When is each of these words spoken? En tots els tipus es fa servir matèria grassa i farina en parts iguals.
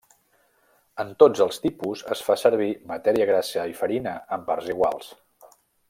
En 1.03 1.11
tots 1.23 1.43
els 1.45 1.59
tipus 1.65 2.01
es 2.15 2.23
fa 2.29 2.37
servir 2.45 2.71
matèria 2.93 3.29
grassa 3.33 3.67
i 3.73 3.77
farina 3.83 4.15
en 4.39 4.49
parts 4.49 4.73
iguals. 4.77 5.15